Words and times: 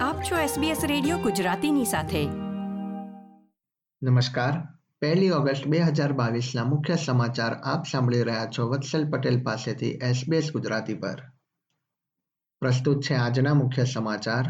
આપ 0.00 0.22
છો 0.22 0.36
SBS 0.36 0.86
radio 0.86 1.18
ગુજરાતીની 1.18 1.84
સાથે. 1.84 2.26
નમસ્કાર. 4.02 4.52
પહેલી 5.00 5.30
ઓગસ્ટ 5.30 5.66
બે 5.66 5.78
હજાર 5.78 6.12
મુખ્ય 6.64 6.96
સમાચાર 6.96 7.54
આપ 7.54 7.84
સાંભળી 7.92 8.22
રહ્યા 8.22 8.46
છો 8.58 8.68
વત્સલ 8.68 9.10
પટેલ 9.10 9.42
પાસેથી 9.42 9.90
SBS 9.90 10.50
ગુજરાતી 10.50 10.94
પર. 10.94 11.22
પ્રસ્તુત 12.60 13.02
છે 13.02 13.14
આજના 13.14 13.54
મુખ્ય 13.54 13.84
સમાચાર. 13.84 14.44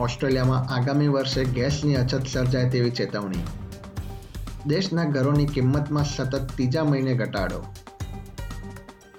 ઓસ્ટ્રેલિયામાં 0.00 0.74
આગામી 0.74 1.08
વર્ષે 1.08 1.44
ગેસની 1.44 1.94
અછત 1.94 2.26
સર્જાય 2.26 2.70
તેવી 2.70 2.90
ચેતવણી. 2.90 3.38
દેશના 4.66 5.04
ઘરોની 5.04 5.46
કિંમતમાં 5.46 6.04
સતત 6.04 6.48
ત્રીજા 6.54 6.84
મહિને 6.84 7.14
ઘટાડો. 7.14 7.74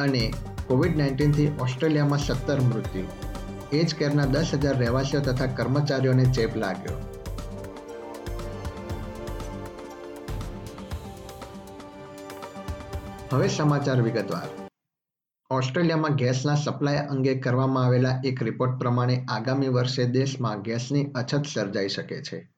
અને 0.04 0.34
કોવિડ 0.68 0.98
નાઇન્ટીનથી 0.98 1.48
ઓસ્ટ્રેલિયામાં 1.62 2.20
સત્તર 2.20 2.60
મૃત્યુ. 2.60 3.04
એજ 3.74 3.96
કેરના 3.96 4.26
દસ 4.26 4.48
હજાર 4.54 4.78
રહેવાસીઓ 4.78 5.20
તથા 5.22 5.46
કર્મચારીઓને 5.46 6.26
ચેપ 6.26 6.56
લાગ્યો. 6.56 6.98
હવે 13.32 13.48
સમાચાર 13.48 14.02
વિગતવાર. 14.02 14.48
ઓસ્ટ્રેલિયામાં 15.52 16.16
ગેસના 16.16 16.56
સપ્લાય 16.56 16.98
અંગે 16.98 17.40
કરવામાં 17.40 17.86
આવેલા 17.86 18.22
એક 18.26 18.44
રિપોર્ટ 18.44 18.80
પ્રમાણે 18.80 19.26
આગામી 19.30 19.68
વર્ષે 19.68 20.06
દેશમાં 20.06 20.62
ગેસની 20.62 21.06
અછત 21.06 21.44
સર્જાઈ 21.54 21.90
શકે 21.90 22.24
છે. 22.24 22.53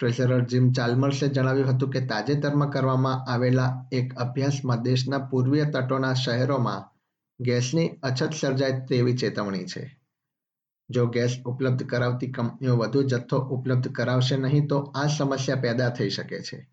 ટ્રેઝરર 0.00 0.44
જીમ 0.44 0.72
ચાલ્મર્સે 0.72 1.28
જણાવ્યું 1.28 1.68
હતું 1.68 1.90
કે 1.90 2.00
તાજેતરમાં 2.00 2.70
કરવામાં 2.70 3.32
આવેલા 3.32 3.88
એક 3.92 4.14
અભ્યાસમાં 4.14 4.82
દેશના 4.82 5.18
પૂર્વીય 5.18 5.64
તટોના 5.64 6.14
શહેરોમાં 6.14 6.82
ગેસની 7.40 7.88
અછત 8.02 8.32
સર્જાય 8.32 8.80
તેવી 8.80 9.16
ચેતવણી 9.16 9.64
છે. 9.64 10.00
જો 10.90 11.06
ગેસ 11.06 11.38
ઉપલબ્ધ 11.46 11.86
કરાવતી 11.86 12.30
કંપનીઓ 12.30 12.76
વધુ 12.76 13.02
જથ્થો 13.02 13.36
ઉપલબ્ધ 13.36 13.92
કરાવશે 13.92 14.36
નહીં, 14.36 14.68
તો 14.68 14.92
આ 14.94 15.06
સમસ્યા 15.06 15.56
પેદા 15.56 15.88
થઈ 15.88 16.10
શકે 16.10 16.40
છે. 16.40 16.70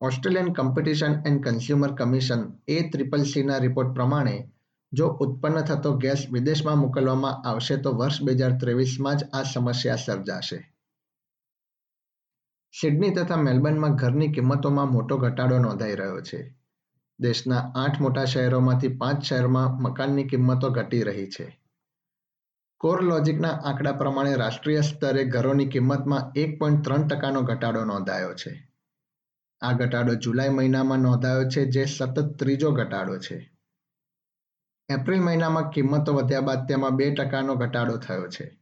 Australian 0.00 0.54
Competition 0.54 1.12
and 1.26 1.44
Consumer 1.44 1.92
Commission 1.94 2.52
A 2.68 2.90
triple 2.90 3.22
સીના 3.22 3.58
રિપોર્ટ 3.58 3.94
પ્રમાણે, 3.94 4.48
જો 4.92 5.08
ઉત્પન્ન 5.08 5.60
થતો 5.60 5.96
ગેસ 5.96 6.26
વિદેશમાં 6.32 6.78
મોકલવામાં 6.78 7.48
આવશે, 7.48 7.76
તો 7.76 7.92
વર્ષ 7.92 8.22
બે 8.22 8.32
હજાર 8.32 8.52
ત્રેવીસમાં 8.52 9.16
જ 9.16 9.24
આ 9.32 9.42
સમસ્યા 9.42 9.96
સર્જાશે. 9.96 10.71
સિડની 12.80 13.10
તથા 13.10 13.36
મેલબર્નમાં 13.36 13.94
ઘરની 13.94 14.32
કિંમતોમાં 14.32 14.92
મોટો 14.92 15.16
ઘટાડો 15.16 15.58
નોંધાઈ 15.58 15.94
રહ્યો 15.94 16.20
છે. 16.20 16.58
દેશના 17.20 17.72
આઠ 17.76 18.00
મોટા 18.00 18.24
શહેરોમાંથી 18.24 18.88
પાંચ 18.88 19.22
શહેરમાં 19.22 19.82
મકાનની 19.82 20.24
કિંમતો 20.24 20.70
ઘટી 20.70 21.02
રહી 21.02 21.26
છે. 21.26 21.60
કોર 22.78 23.02
લોજિકના 23.02 23.48
આંકડા 23.48 23.92
પ્રમાણે 23.92 24.34
રાષ્ટ્રીય 24.34 24.80
સ્તરે 24.80 25.24
ઘરોની 25.24 25.66
કિંમતમાં 25.66 26.32
એક 26.36 26.58
પોઈન્ટ 26.58 26.84
ત્રણ 26.84 27.06
ટકાનો 27.06 27.42
ઘટાડો 27.42 27.84
નોંધાયો 27.84 28.34
છે. 28.34 28.68
આ 29.60 29.72
ઘટાડો 29.72 30.14
જુલાઈ 30.14 30.48
મહિનામાં 30.48 30.98
નોંધાયો 30.98 31.44
છે, 31.44 31.64
જે 31.64 31.84
સતત 31.84 32.18
ત્રીજો 32.18 32.70
ઘટાડો 32.70 33.18
છે. 33.18 33.52
એપ્રિલ 34.88 35.20
મહિનામાં 35.20 35.70
કિંમતો 35.70 36.12
વધ્યા 36.12 36.40
બાદ 36.40 36.68
તેમાં 36.68 36.96
બે 36.96 37.14
ટકાનો 37.14 37.54
ઘટાડો 37.54 37.96
થયો 37.96 38.28
છે. 38.28 38.61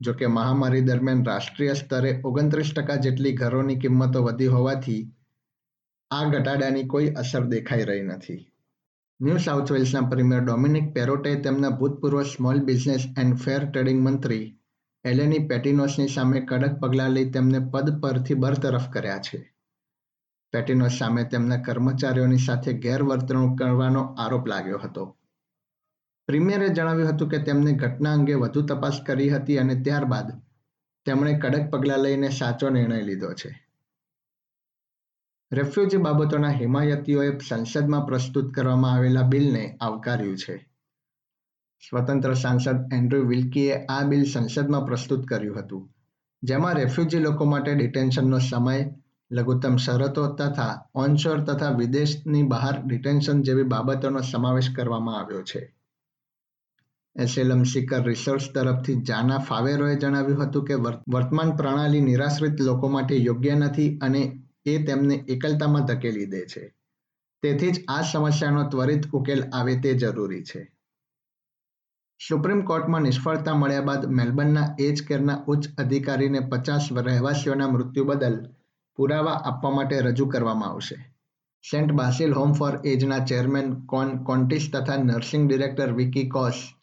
જો 0.00 0.12
કે 0.12 0.26
મહામારી 0.26 0.80
દરમિયાન 0.80 1.24
રાષ્ટ્રીય 1.24 1.74
સ્તરે 1.74 2.10
ઓગણત્રીસ 2.24 2.74
ટકા 2.74 2.96
જેટલી 2.96 3.32
ઘરોની 3.32 3.76
કિંમતો 3.76 4.22
વધી 4.22 4.46
હોવાથી 4.46 5.00
આ 6.10 6.24
ઘટાડાની 6.30 6.84
કોઈ 6.84 7.08
અસર 7.10 7.46
દેખાઈ 7.46 7.84
રહી 7.84 8.02
નથી. 8.02 8.52
ન્યૂ 9.20 9.36
સાઉથ 9.36 9.72
વેલ્સના 9.72 10.00
પ્રીમિયર 10.00 10.44
ડોમિનિક 10.44 10.94
પેરોટે 10.94 11.34
તેમના 11.36 11.68
ભૂતપૂર્વ 11.68 12.22
small 12.22 12.60
business 12.60 13.08
and 13.18 13.36
fair 13.36 13.64
trading 13.64 14.02
મંત્રી 14.02 14.46
એલેની 15.04 15.38
પેટિનોસની 15.38 16.08
સામે 16.08 16.40
કડક 16.40 16.80
પગલાં 16.80 17.10
લઈ 17.10 17.30
તેમને 17.30 17.60
પદ 17.72 18.00
પરથી 18.00 18.34
બરતરફ 18.34 18.88
કર્યા 18.90 19.18
છે. 19.18 19.54
પેટિનોસ 20.52 20.98
સામે 20.98 21.24
તેમના 21.24 21.56
કર્મચારીઓની 21.56 22.38
સાથે 22.38 22.72
ગેરવર્તણૂક 22.72 23.58
કરવાનો 23.58 24.02
આરોપ 24.18 24.46
લાગ્યો 24.46 24.78
હતો. 24.78 25.16
પ્રીમિયરે 26.28 26.68
જણાવ્યું 26.68 27.12
હતું 27.12 27.28
કે 27.28 27.38
તેમને 27.38 27.72
ઘટના 27.72 28.12
અંગે 28.12 28.34
વધુ 28.34 28.62
તપાસ 28.62 29.00
કરી 29.06 29.30
હતી 29.30 29.58
અને 29.58 29.74
ત્યારબાદ 29.74 30.32
તેમણે 31.06 31.38
કડક 31.38 31.70
પગલાં 31.70 32.00
લઈને 32.00 32.28
સાચો 32.28 32.70
નિર્ણય 32.70 33.02
લીધો 33.02 33.32
છે. 33.32 33.50
રેફ્યુજી 35.52 35.96
બાબતોના 35.96 36.48
હિમાયતીઓએ 36.48 37.38
સંસદમાં 37.48 38.06
પ્રસ્તુત 38.06 38.54
કરવામાં 38.54 38.92
આવેલા 38.92 39.22
બિલને 39.22 39.76
આવકાર્યું 39.80 40.36
છે. 40.36 40.56
સ્વતંત્ર 41.82 42.34
સાંસદ 42.34 42.92
એન્ડ્રુ 42.92 43.28
વિલ્કીએ 43.28 43.84
આ 43.88 44.04
બિલ 44.04 44.24
સંસદમાં 44.24 44.84
પ્રસ્તુત 44.84 45.26
કર્યું 45.26 45.58
હતું, 45.60 45.88
જેમાં 46.42 46.74
રેફ્યુજી 46.74 47.18
લોકો 47.18 47.44
માટે 47.44 47.74
ડિટેન્શનનો 47.74 48.38
સમય, 48.38 48.90
લઘુત્તમ 49.30 49.76
શરતો 49.76 50.26
તથા 50.34 50.90
ઓનશોર 50.94 51.40
તથા 51.40 51.70
વિદેશની 51.70 52.42
બહાર 52.42 52.82
ડિટેન્શન 52.86 53.42
જેવી 53.42 53.62
બાબતોનો 53.62 54.20
સમાવેશ 54.20 54.70
કરવામાં 54.76 55.20
આવ્યો 55.20 55.42
છે. 55.42 55.75
એસેલમ 57.24 57.62
સિકર 57.64 58.02
રિસર્ચ 58.02 58.46
તરફથી 58.54 59.02
જાના 59.02 59.38
ફાવેરોએ 59.38 59.96
જણાવ્યું 59.96 60.42
હતું 60.44 60.64
કે 60.64 60.74
વર્તમાન 61.14 61.56
પ્રણાલી 61.56 62.00
નિરાશ્રિત 62.00 62.60
લોકો 62.60 62.88
માટે 62.88 63.16
યોગ્ય 63.16 63.54
નથી 63.54 63.98
અને 64.02 64.22
એ 64.66 64.74
તેમને 64.84 65.14
એકલતામાં 65.28 65.84
ધકેલી 65.84 66.26
દે 66.26 66.42
છે. 66.46 66.64
તેથી 67.42 67.72
જ 67.72 67.84
આ 67.88 68.02
સમસ્યાનો 68.02 68.62
ત્વરિત 68.68 69.08
ઉકેલ 69.12 69.42
આવે 69.52 69.74
તે 69.80 69.94
જરૂરી 69.94 70.42
છે. 70.42 70.62
સુપ્રીમ 72.20 72.62
કોર્ટમાં 72.62 73.02
નિષ્ફળતા 73.02 73.54
મળ્યા 73.54 73.80
બાદ 73.80 74.06
મેલબર્નના 74.10 74.68
એજ 74.78 75.02
કેરના 75.08 75.42
ઉચ્ચ 75.46 75.68
અધિકારીને 75.78 76.40
પચાસ 76.40 76.92
રહેવાસીઓના 76.92 77.68
મૃત્યુ 77.68 78.04
બદલ 78.04 78.38
પુરાવા 78.98 79.32
આપવા 79.32 79.70
માટે 79.70 80.00
રજૂ 80.00 80.26
કરવામાં 80.26 80.70
આવશે. 80.70 80.96
સેન્ટ 81.70 81.92
બાસિલ 81.92 82.32
હોમ 82.32 82.52
ફોર 82.52 82.74
એજના 82.84 83.24
ચેરમેન 83.24 83.74
કોન 83.86 84.16
કોન્ટિસ 84.24 84.70
તથા 84.72 85.04
નર્સિંગ 85.04 85.48
ડિરેક્ટર 85.48 85.92
વિકી 85.92 86.28
કોસ 86.28 86.75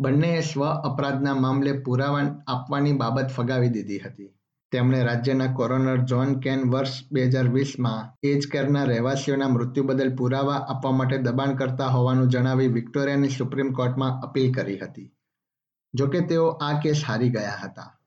બંનેએ 0.00 0.40
સ્વ 0.40 0.64
અપરાધના 0.64 1.34
મામલે 1.34 1.72
પુરાવા 1.72 2.44
આપવાની 2.46 2.92
બાબત 2.92 3.26
ફગાવી 3.26 3.68
દીધી 3.68 3.98
હતી. 3.98 4.34
તેમણે 4.70 5.02
રાજ્યના 5.02 5.52
કોરોનર 5.52 5.96
જોન 5.96 6.40
કેન 6.40 6.70
વર્ષ 6.70 6.90
બે 7.12 7.24
હજાર 7.24 7.48
વીસમાં 7.48 8.18
એજ 8.22 8.48
કેરના 8.48 8.84
રહેવાસીઓના 8.84 9.48
મૃત્યુ 9.48 9.84
બદલ 9.84 10.16
પુરાવા 10.16 10.54
આપવા 10.54 10.92
માટે 10.92 11.18
દબાણ 11.18 11.54
કરતા 11.54 11.86
હોવાનું 11.86 12.28
જણાવી 12.28 12.68
વિક્ટોરિયાની 12.68 13.28
સુપ્રીમ 13.28 13.72
કોર્ટમાં 13.72 14.20
અપીલ 14.20 14.52
કરી 14.52 14.78
હતી. 14.78 15.12
જોકે 15.94 16.20
તેઓ 16.20 16.48
આ 16.48 16.80
કેસ 16.80 17.04
હારી 17.08 17.30
ગયા 17.30 17.60
હતા. 17.64 18.00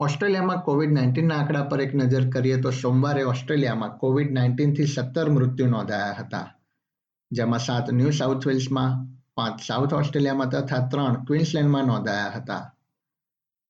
ઓસ્ટ્રેલિયામાં 0.00 0.60
કોવિડ 0.60 0.92
નાઇન્ટીનના 0.92 1.36
આંકડા 1.36 1.62
પર 1.62 1.80
એક 1.80 1.94
નજર 1.94 2.30
કરીએ 2.30 2.60
તો 2.60 2.70
સોમવારે 2.70 3.22
ઓસ્ટ્રેલિયામાં 3.22 3.98
કોવિડ 3.98 4.32
નાઇન્ટીનથી 4.32 4.86
સત્તર 4.86 5.30
મૃત્યુ 5.30 5.66
નોંધાયા 5.66 6.12
હતા. 6.12 6.54
જેમાં 7.30 7.60
સાત 7.60 7.92
ન્યૂ 7.92 8.10
સાઉથ 8.10 8.46
વેલ્સમાં 8.46 9.15
પાંચ, 9.36 9.60
સાઉથ 9.60 9.92
ઓસ્ટ્રેલિયામાં 9.92 10.48
તથા 10.48 10.80
ત્રણ, 10.80 11.24
ક્વિન્સલેન્ડમાં 11.24 11.86
નોંધાયા 11.86 12.30
હતા. 12.30 12.72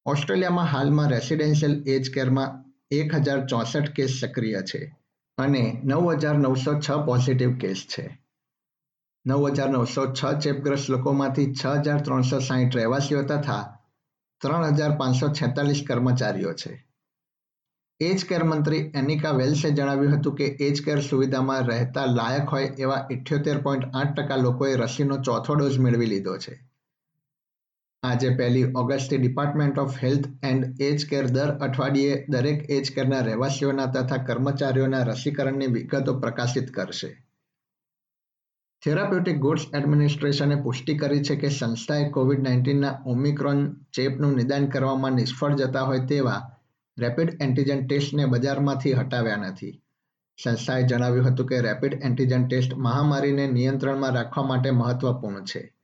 ઓસ્ટ્રેલિયામાં 0.07 0.67
હાલમાં 0.67 1.11
રેસિડેન્શિયલ 1.11 1.83
એજ 1.87 2.11
કેરમાં 2.11 2.65
એક 2.91 3.15
હજાર 3.15 3.47
ચોસઠ 3.47 3.91
કેસ 3.93 4.21
સક્રિય 4.21 4.63
છે 4.63 4.97
અને 5.39 5.81
નવ 5.85 6.15
હજાર 6.19 6.39
નવસો 6.39 6.81
છ 6.81 6.91
પોઝિટિવ 7.07 7.59
કેસ 7.59 7.87
છે. 7.87 8.19
નવ 9.27 9.51
હજાર 9.53 9.71
નવસો 9.71 10.07
છ 10.13 10.41
ચેપગ્રસ્ત 10.41 10.89
લોકોમાંથી 10.89 11.53
છ 11.53 11.67
હજાર 11.67 12.01
ત્રણસો 12.01 12.41
સાહીઠ 12.41 12.75
રહેવાસીઓ 12.75 13.23
તથા 13.23 13.79
ત્રણ 14.41 14.75
હજાર 14.75 14.97
પાંચસો 14.97 15.29
છેતાલીસ 15.29 15.83
કર્મચારીઓ 15.87 16.53
છે. 16.53 16.86
એજ 18.01 18.25
કેર 18.25 18.45
મંત્રી 18.45 18.93
એનિકા 18.95 19.31
વેલ્સે 19.31 19.71
જણાવ્યું 19.71 20.19
હતું 20.19 20.35
કે 20.35 20.45
એજ 20.45 20.85
કેર 20.85 21.01
સુવિધામાં 21.01 21.67
રહેતા 21.67 22.07
લાયક 22.07 22.49
હોય 22.49 22.65
એવા 22.79 23.09
ઇઠ્યોતેર 23.11 23.59
પોઈન્ટ 23.59 23.85
આઠ 23.95 24.15
ટકા 24.15 24.37
લોકોએ 24.37 24.77
રસીનો 24.77 25.17
ચોથો 25.17 25.55
ડોઝ 25.55 25.79
મેળવી 25.79 26.07
લીધો 26.07 26.39
છે. 26.39 26.59
આજે 28.03 28.31
પહેલી 28.31 28.65
ઓગસ્ટથી 28.75 29.17
Department 29.17 29.79
of 29.79 29.97
Health 30.03 30.27
and 30.43 30.81
Age 30.81 31.07
Care 31.07 31.27
દર 31.27 31.51
અઠવાડિયે 31.51 32.25
દરેક 32.29 32.71
એજ 32.71 32.91
કેરના 32.95 33.21
રહેવાસીઓના 33.21 33.87
તથા 33.87 34.17
કર્મચારીઓના 34.17 35.05
રસીકરણની 35.05 35.67
વિગતો 35.67 36.15
પ્રકાશિત 36.15 36.71
કરશે. 36.71 37.11
થેરાપ્યુટિક 38.83 39.39
ગુડ્સ 39.39 39.65
એડમિનિસ્ટ્રેશને 39.75 40.57
પુષ્ટિ 40.57 40.99
કરી 40.99 41.23
છે 41.23 41.37
કે 41.37 41.49
સંસ્થાએ 41.49 42.11
કોવિડ 42.11 42.43
નાઇન્ટીનના 42.43 43.03
ઓમિક્રોન 43.07 43.65
ચેપનું 43.93 44.37
નિદાન 44.37 44.67
કરવામાં 44.67 45.13
નિષ્ફળ 45.13 45.55
જતા 45.55 45.83
હોય 45.83 45.99
તેવા 45.99 46.56
રેપિડ 46.99 47.39
એન્ટીજન 47.41 47.87
ટેસ્ટને 47.87 48.25
બજારમાંથી 48.25 48.93
હટાવ્યા 48.93 49.37
નથી. 49.37 49.83
સંસ્થાએ 50.45 50.83
જણાવ્યું 50.83 51.27
હતું 51.27 51.47
કે 51.47 51.61
રેપિડ 51.61 52.01
એન્ટીજન 52.03 52.47
ટેસ્ટ 52.47 52.75
મહામારીને 52.75 53.47
નિયંત્રણમાં 53.47 54.15
રાખવા 54.15 54.45
માટે 54.45 54.71
મહત્વપૂર્ણ 54.71 55.45
છે. 55.45 55.77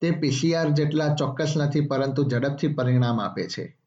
તે 0.00 0.10
પીસીઆર 0.10 0.70
જેટલા 0.70 1.14
ચોક્કસ 1.14 1.54
નથી, 1.56 1.80
પરંતુ 1.80 2.28
ઝડપથી 2.28 2.68
પરિણામ 2.68 3.20
આપે 3.20 3.48
છે. 3.48 3.78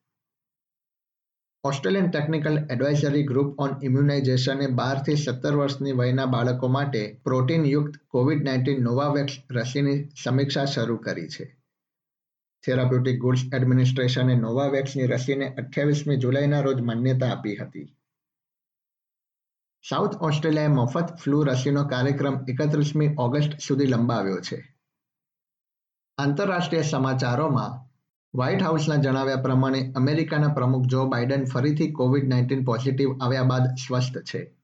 Australian 1.63 2.09
Technical 2.09 2.57
Advisory 2.71 3.23
Group 3.23 3.59
on 3.59 3.69
ઇમ્યુનાઇઝેશને 3.83 4.67
બારથી 4.67 5.15
સત્તર 5.15 5.55
વર્ષની 5.55 5.91
વયના 5.91 6.25
બાળકો 6.25 6.67
માટે 6.67 7.21
પ્રોટીનયુક્ત 7.23 7.93
કોવિડ 8.07 8.43
નાઇન્ટીન 8.43 8.83
નોવાવેક્સ 8.83 9.33
રસીની 9.51 10.09
સમીક્ષા 10.23 10.65
શરૂ 10.65 10.97
કરી 10.97 11.27
છે. 11.27 11.58
થેરાપ્યુટિક 12.67 13.19
ગુડ્સ 13.19 13.43
એડમિનિસ્ટ્રેશને 13.55 14.35
નોવાવેક્સની 14.35 15.07
રસીને 15.07 15.55
અઠ્યાવીસમી 15.57 16.17
જુલાઈના 16.17 16.61
રોજ 16.61 16.81
માન્યતા 16.81 17.29
આપી 17.31 17.55
હતી. 17.55 17.95
સાઉથ 19.89 20.17
ઓસ્ટ્રેલિયાએ 20.21 20.67
મફત 20.67 21.15
ફ્લૂ 21.23 21.43
રસીનો 21.43 21.83
કાર્યક્રમ 21.83 22.39
એકત્રીસમી 22.47 23.15
ઓગસ્ટ 23.17 23.59
સુધી 23.59 23.85
લંબાવ્યો 23.85 24.39
છે. 24.39 24.75
આંતરરાષ્ટ્રીય 26.17 26.81
સમાચારોમાં 26.81 27.89
વ્હાઇટ 28.37 28.61
હાઉસના 28.61 28.95
જણાવ્યા 28.95 29.35
પ્રમાણે 29.35 29.91
અમેરિકાના 29.95 30.49
પ્રમુખ 30.49 30.85
જો 30.85 31.05
બાઇડન 31.05 31.45
ફરીથી 31.45 31.91
કોવિડ 31.91 32.27
નાઇન્ટીન 32.27 32.65
પોઝિટિવ 32.65 33.09
આવ્યા 33.21 33.43
બાદ 33.43 33.65
સ્વસ્થ 33.75 34.17
છે. 34.17 34.55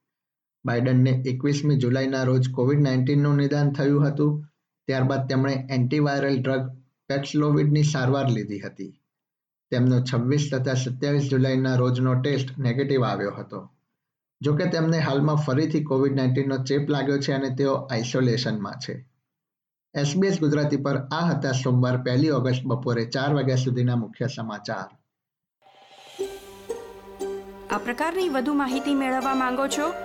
બાઇડનને 0.65 1.21
એકવીસમી 1.25 1.75
જુલાઈના 1.75 2.23
રોજ 2.23 2.51
કોવિડ 2.51 2.79
નાઇન્ટીનનું 2.79 3.35
નિદાન 3.35 3.71
થયું 3.71 4.07
હતું. 4.07 4.47
ત્યારબાદ 4.87 5.27
તેમણે 5.27 5.67
એન્ટીવાયરલ 5.69 6.41
ડ્રગ 6.41 6.84
પેક્સલોવિડની 7.09 7.83
સારવાર 7.83 8.29
લીધી 8.29 8.59
હતી. 8.59 9.01
તેમનો 9.71 9.99
છવ્વીસ 10.01 10.49
તથા 10.53 10.73
સત્યાવીસ 10.73 11.29
જુલાઈના 11.29 11.75
રોજનો 11.75 12.13
ટેસ્ટ 12.21 12.57
નેગેટિવ 12.57 13.03
આવ્યો 13.03 13.31
હતો. 13.31 13.71
જોકે 14.41 14.65
તેમને 14.65 14.99
હાલમાં 14.99 15.35
ફરીથી 15.35 15.83
કોવિડ 15.83 16.15
નાઇન્ટીનનો 16.15 16.57
ચેપ 16.57 16.89
લાગ્યો 16.89 17.19
છે 17.19 17.31
અને 17.31 17.49
તેઓ 17.49 17.73
આઇસોલેશનમાં 17.73 18.73
છે. 18.73 19.09
એસબીએસ 19.93 20.39
ગુજરાતી 20.39 20.77
પર 20.77 20.97
આ 20.97 21.25
હતા 21.25 21.51
સોમવાર 21.51 21.97
પહેલી 21.97 22.31
ઓગસ્ટ 22.31 22.65
બપોરે 22.65 23.05
ચાર 23.05 23.33
વાગ્યા 23.33 23.55
સુધીના 23.55 23.95
મુખ્ય 23.95 24.27
સમાચાર. 24.27 24.89
આ 27.71 27.77
પ્રકારની 27.77 28.29
વધુ 28.29 28.53
માહિતી 28.53 28.95
મેળવવા 28.95 29.35
માંગો 29.35 29.67
છો? 29.67 30.04